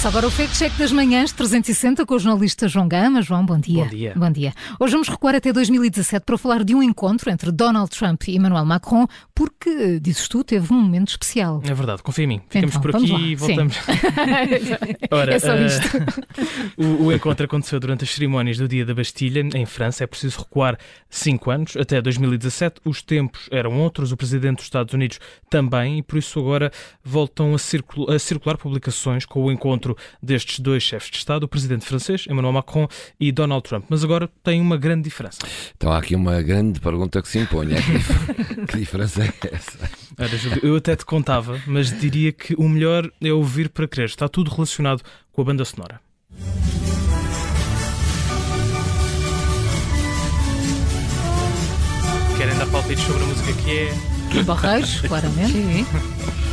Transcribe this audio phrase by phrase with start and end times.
[0.00, 3.20] Começa agora o Fact Check das Manhãs 360 com o jornalista João Gama.
[3.20, 3.84] João, bom dia.
[3.84, 4.12] Bom dia.
[4.16, 4.54] Bom dia.
[4.78, 8.64] Hoje vamos recuar até 2017 para falar de um encontro entre Donald Trump e Emmanuel
[8.64, 11.60] Macron, porque, dizes tu, teve um momento especial.
[11.66, 12.40] É verdade, confia em mim.
[12.48, 13.20] Ficamos Então, por aqui lá.
[13.20, 13.76] e voltamos.
[15.12, 15.88] Ora, é só eh, isto.
[16.82, 20.04] o, o encontro aconteceu durante as cerimónias do Dia da Bastilha, em França.
[20.04, 20.78] É preciso recuar
[21.10, 22.80] cinco anos, até 2017.
[22.86, 25.20] Os tempos eram outros, o presidente dos Estados Unidos
[25.50, 26.72] também, e por isso agora
[27.04, 29.89] voltam a, circul- a circular publicações com o encontro
[30.22, 33.84] destes dois chefes de Estado, o presidente francês, Emmanuel Macron, e Donald Trump.
[33.88, 35.38] Mas agora tem uma grande diferença.
[35.76, 37.74] Então há aqui uma grande pergunta que se impõe.
[37.74, 40.36] É que, que diferença é essa?
[40.36, 44.06] Júlio, eu até te contava, mas diria que o melhor é ouvir para crer.
[44.06, 46.00] Está tudo relacionado com a banda sonora.
[52.36, 54.42] Querem dar palpites sobre a música que é?
[54.44, 55.52] Barreiros, claramente.
[55.52, 55.86] Sim.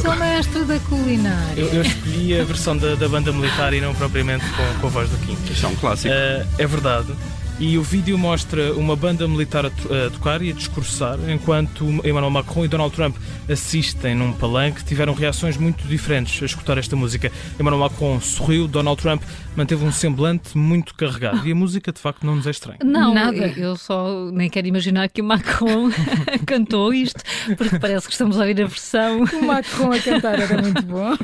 [0.00, 1.60] Sou mestre da culinária.
[1.60, 4.90] Eu, eu escolhi a versão da, da banda militar e não propriamente com, com a
[4.90, 5.38] voz do King.
[5.52, 6.12] Isto é um clássico.
[6.14, 7.12] Eh, é verdade.
[7.60, 11.84] E o vídeo mostra uma banda militar a, to- a tocar e a discursar, enquanto
[12.04, 13.16] Emmanuel Macron e Donald Trump
[13.48, 14.82] assistem num palanque.
[14.84, 17.30] Tiveram reações muito diferentes a escutar esta música.
[17.58, 19.22] Emmanuel Macron sorriu, Donald Trump
[19.56, 21.46] manteve um semblante muito carregado.
[21.46, 22.78] E a música, de facto, não nos é estranha.
[22.82, 23.36] Não, Nada.
[23.56, 25.90] eu só nem quero imaginar que o Macron
[26.44, 27.22] cantou isto,
[27.56, 29.22] porque parece que estamos a ouvir a versão.
[29.22, 31.16] O Macron a cantar era muito bom.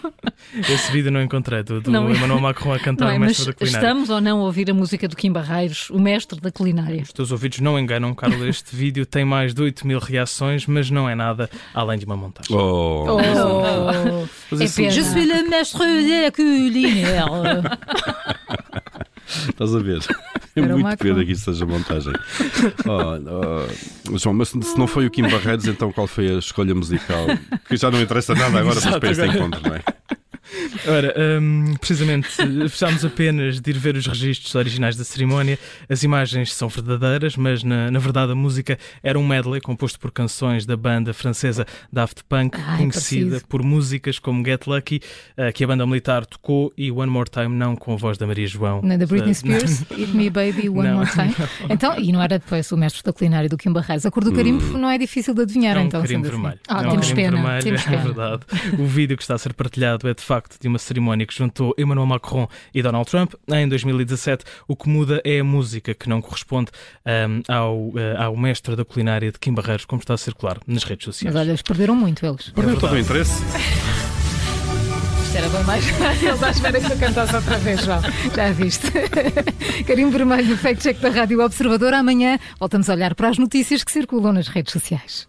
[0.57, 3.21] Esse vídeo não encontrei, do, do Não é- Emmanuel Macron a cantar Não é, o
[3.21, 3.85] mas mestre da culinária.
[3.87, 7.03] estamos ou não a ouvir a música do Kim Barreiros, o mestre da culinária?
[7.03, 8.43] Os teus ouvidos não enganam, Carlos.
[8.43, 12.17] Este vídeo tem mais de 8 mil reações, mas não é nada além de uma
[12.17, 12.55] montagem.
[12.57, 14.27] Oh, Oh.
[14.51, 14.91] Mas É assim.
[14.91, 17.63] Je suis le mestre da culinária.
[19.51, 20.01] estás a ver?
[20.57, 22.13] É Era muito pena que isto seja montagem.
[22.87, 26.75] Oh, oh, João, mas se não foi o Kim Barreiros, então qual foi a escolha
[26.75, 27.27] musical?
[27.69, 29.83] Que já não interessa nada agora mas para este encontro, não é?
[30.87, 35.59] Ora, hum, precisamente, precisamos apenas de ir ver os registros originais da cerimónia.
[35.89, 40.11] As imagens são verdadeiras, mas na, na verdade a música era um medley composto por
[40.11, 43.49] canções da banda francesa Daft Punk, Ai, conhecida parecido.
[43.49, 45.01] por músicas como Get Lucky,
[45.37, 48.27] eh, que a banda militar tocou, e One More Time, não com a voz da
[48.27, 48.81] Maria João.
[48.83, 50.97] Na da Britney Eh, Spears, Eat Me Baby One Não.
[50.99, 51.35] More Time.
[51.69, 54.05] Então, e não era depois o mestre da culinária do Kim Barreiros.
[54.07, 56.01] A cor do carimbo não é difícil de adivinhar, É um então.
[56.01, 56.43] carimbo sendo assim.
[56.43, 56.61] vermelho.
[56.69, 57.43] Ah, é um temos carimbo pena.
[57.43, 58.03] vermelho, Temos é pena.
[58.03, 58.43] verdade.
[58.79, 61.75] O vídeo que está a ser partilhado é de facto de uma cerimónia que juntou
[61.77, 64.45] Emmanuel Macron e Donald Trump em 2017.
[64.67, 66.71] O que muda é a música que não corresponde
[67.07, 70.85] hum, ao, eh, ao mestre da culinária de Kim Barreiros, como está a circular nas
[70.85, 71.35] redes sociais.
[71.35, 72.51] Mas olha, eles perderam muito eles.
[72.51, 73.43] Perdeu todo o interesse.
[75.31, 75.85] Isto era bem mais
[76.21, 78.01] Eles à espera que eu cantasse outra vez, João.
[78.35, 78.91] Já viste?
[79.87, 81.95] Carimbo vermelho Fact Check da Rádio Observador.
[81.95, 85.29] Amanhã voltamos a olhar para as notícias que circulam nas redes sociais.